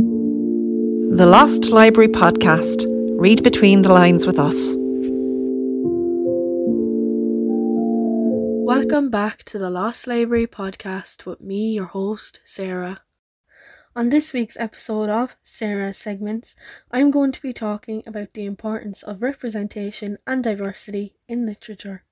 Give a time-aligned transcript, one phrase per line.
[0.00, 2.86] The Lost Library Podcast.
[3.20, 4.72] Read between the lines with us.
[8.64, 13.02] Welcome back to the Lost Library Podcast with me, your host, Sarah.
[13.94, 16.56] On this week's episode of Sarah's Segments,
[16.90, 22.04] I'm going to be talking about the importance of representation and diversity in literature.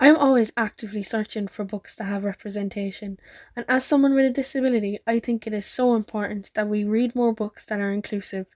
[0.00, 3.18] I'm always actively searching for books that have representation,
[3.54, 7.14] and as someone with a disability, I think it is so important that we read
[7.14, 8.46] more books that are inclusive.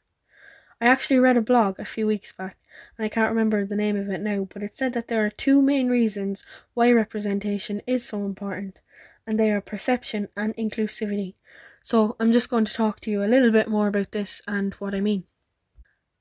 [0.81, 2.57] I actually read a blog a few weeks back,
[2.97, 5.31] and I can't remember the name of it now, but it said that there are
[5.31, 6.43] two main reasons
[6.75, 8.81] why representation is so important,
[9.27, 11.35] and they are perception and inclusivity.
[11.83, 14.75] So I'm just going to talk to you a little bit more about this and
[14.75, 15.25] what I mean.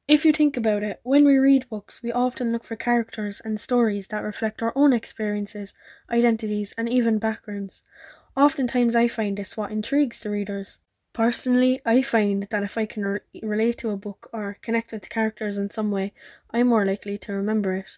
[0.07, 3.59] If you think about it, when we read books, we often look for characters and
[3.59, 5.73] stories that reflect our own experiences,
[6.09, 7.83] identities, and even backgrounds.
[8.37, 10.79] Oftentimes, I find this what intrigues the readers.
[11.11, 15.01] Personally, I find that if I can re- relate to a book or connect with
[15.01, 16.13] the characters in some way,
[16.51, 17.97] I'm more likely to remember it.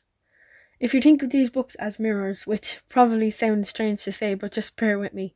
[0.79, 4.53] If you think of these books as mirrors, which probably sounds strange to say, but
[4.53, 5.35] just bear with me,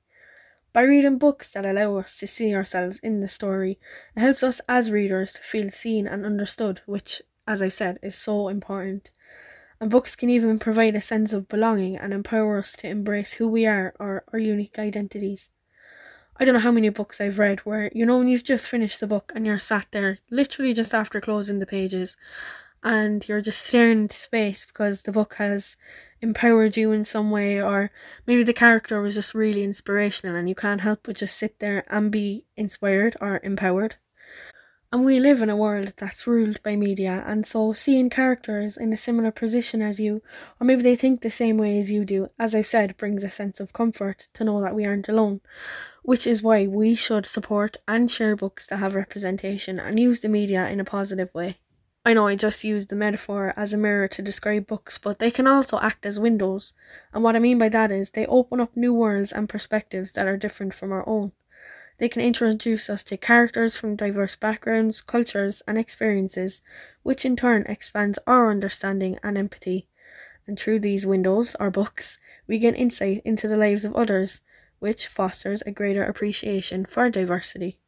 [0.73, 3.79] by reading books that allow us to see ourselves in the story,
[4.16, 8.16] it helps us as readers to feel seen and understood, which, as I said, is
[8.16, 9.11] so important.
[9.79, 13.47] And books can even provide a sense of belonging and empower us to embrace who
[13.47, 15.49] we are or our unique identities.
[16.38, 18.99] I don't know how many books I've read where, you know, when you've just finished
[18.99, 22.17] the book and you're sat there, literally just after closing the pages,
[22.83, 25.77] and you're just staring into space because the book has
[26.21, 27.91] empowered you in some way, or
[28.27, 31.85] maybe the character was just really inspirational and you can't help but just sit there
[31.89, 33.95] and be inspired or empowered.
[34.91, 38.93] And we live in a world that's ruled by media, and so seeing characters in
[38.93, 40.21] a similar position as you,
[40.61, 43.31] or maybe they think the same way as you do, as I've said, brings a
[43.31, 45.41] sense of comfort to know that we aren't alone.
[46.03, 50.29] Which is why we should support and share books that have representation and use the
[50.29, 51.57] media in a positive way.
[52.05, 55.31] I know I just used the metaphor as a mirror to describe books, but they
[55.31, 56.73] can also act as windows.
[57.13, 60.28] And what I mean by that is they open up new worlds and perspectives that
[60.28, 61.31] are different from our own.
[62.00, 66.61] They can introduce us to characters from diverse backgrounds, cultures, and experiences,
[67.03, 69.88] which in turn expands our understanding and empathy.
[70.45, 74.41] And through these windows, or books, we gain insight into the lives of others,
[74.79, 77.79] which fosters a greater appreciation for diversity.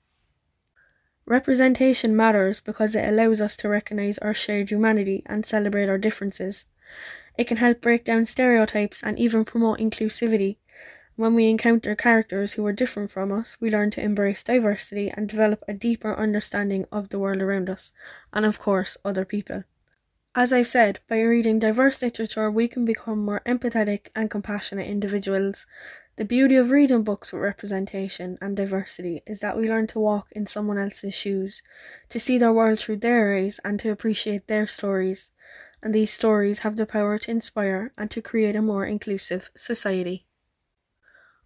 [1.27, 6.65] Representation matters because it allows us to recognize our shared humanity and celebrate our differences.
[7.37, 10.57] It can help break down stereotypes and even promote inclusivity.
[11.15, 15.27] When we encounter characters who are different from us, we learn to embrace diversity and
[15.27, 17.91] develop a deeper understanding of the world around us,
[18.31, 19.63] and of course, other people.
[20.35, 25.65] As I've said, by reading diverse literature, we can become more empathetic and compassionate individuals.
[26.17, 30.27] The beauty of reading books with representation and diversity is that we learn to walk
[30.31, 31.61] in someone else's shoes,
[32.07, 35.29] to see their world through their eyes, and to appreciate their stories.
[35.83, 40.25] And these stories have the power to inspire and to create a more inclusive society.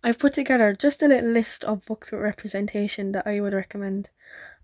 [0.04, 4.12] I've put together just a little list of books with representation that I would recommend.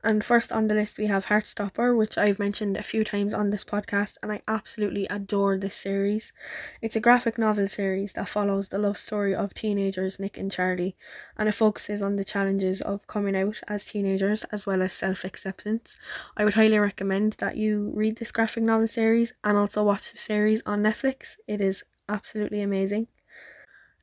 [0.06, 3.50] And first on the list, we have Heartstopper, which I've mentioned a few times on
[3.50, 6.32] this podcast, and I absolutely adore this series.
[6.80, 10.96] It's a graphic novel series that follows the love story of teenagers Nick and Charlie,
[11.40, 15.24] and it focuses on the challenges of coming out as teenagers as well as self
[15.24, 15.98] acceptance.
[16.38, 20.20] I would highly recommend that you read this graphic novel series and also watch the
[20.20, 21.38] series on Netflix.
[21.48, 23.08] It is absolutely amazing.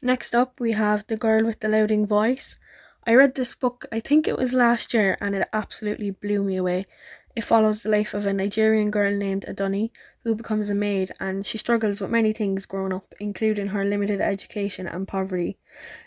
[0.03, 2.59] Next up, we have The Girl with the Louding Voice.
[3.05, 6.57] I read this book, I think it was last year, and it absolutely blew me
[6.57, 6.85] away.
[7.35, 9.91] It follows the life of a Nigerian girl named Adunni
[10.23, 14.21] who becomes a maid and she struggles with many things growing up, including her limited
[14.21, 15.57] education and poverty.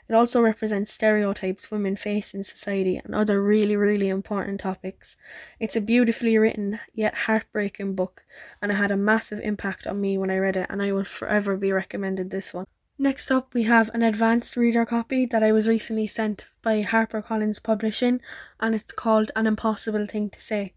[0.08, 5.18] It also represents stereotypes women face in society and other really, really important topics.
[5.60, 8.24] It's a beautifully written yet heartbreaking book
[8.62, 11.06] and it had a massive impact on me when I read it, and I will
[11.06, 12.66] forever be recommended this one.
[12.98, 17.62] Next up, we have an advanced reader copy that I was recently sent by HarperCollins
[17.62, 18.22] Publishing,
[18.62, 20.76] and it's called An Impossible Thing to Say.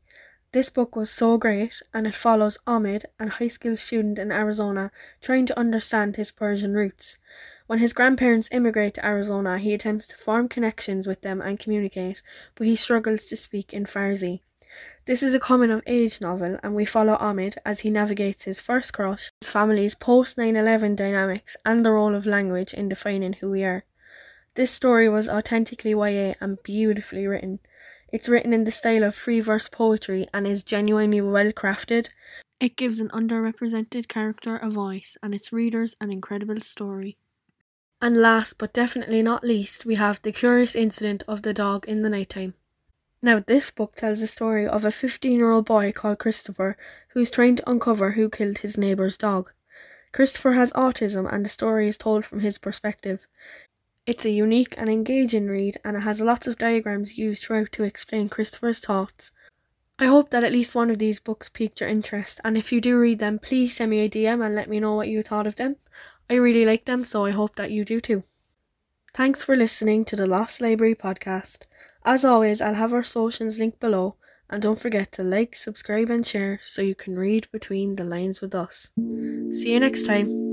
[0.51, 4.91] This book was so great, and it follows Ahmed, a high school student in Arizona,
[5.21, 7.19] trying to understand his Persian roots.
[7.69, 12.23] When his grandparents immigrate to Arizona, he attempts to form connections with them and communicate,
[12.57, 14.41] but he struggles to speak in Farsi.
[15.07, 18.61] This is a coming of age novel, and we follow Ahmed as he navigates his
[18.61, 23.33] first crush, his family's post 9 11 dynamics, and the role of language in defining
[23.35, 23.85] who we are.
[24.55, 27.61] This story was authentically YA and beautifully written.
[28.13, 32.09] It's written in the style of free verse poetry and is genuinely well crafted.
[32.61, 37.19] It gives an underrepresented character a voice and its readers an incredible story.
[38.01, 42.03] And last but definitely not least, we have The Curious Incident of the Dog in
[42.03, 42.55] the Nighttime.
[43.21, 46.77] Now, this book tells the story of a 15 year old boy called Christopher
[47.09, 49.53] who's trying to uncover who killed his neighbour's dog.
[50.13, 53.27] Christopher has autism and the story is told from his perspective.
[54.07, 57.83] It's a unique and engaging read and it has lots of diagrams used throughout to
[57.83, 59.33] explain Christopher's thoughts.
[60.01, 62.81] I hope that at least one of these books piqued your interest, and if you
[62.81, 65.47] do read them, please send me a DM and let me know what you thought
[65.47, 65.75] of them.
[66.31, 68.23] I really like them, so I hope that you do too.
[69.13, 71.63] Thanks for listening to the Lost Library podcast.
[72.09, 74.17] As always, I'll have our socials linked below,
[74.49, 78.41] and don't forget to like, subscribe, and share so you can read between the lines
[78.41, 78.89] with us.
[79.53, 80.48] See you next time.